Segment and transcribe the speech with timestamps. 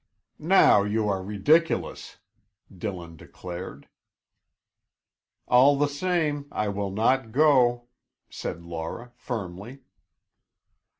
[0.49, 2.17] "Now you are ridiculous!"
[2.75, 3.87] Dillon declared.
[5.47, 7.85] "All the same, I will not go,"
[8.27, 9.81] said Laura firmly.